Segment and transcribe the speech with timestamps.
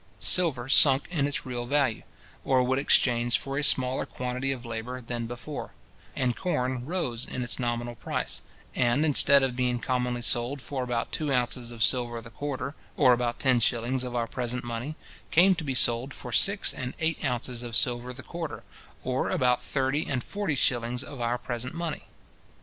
[0.17, 2.01] Silver sunk in its real value,
[2.43, 5.73] or would exchange for a smaller quantity of labour than before;
[6.15, 8.41] and corn rose in its nominal price,
[8.73, 13.13] and, instead of being commonly sold for about two ounces of silver the quarter, or
[13.13, 14.95] about ten shillings of our present money,
[15.29, 18.63] came to be sold for six and eight ounces of silver the quarter,
[19.03, 22.05] or about thirty and forty shillings of our present money.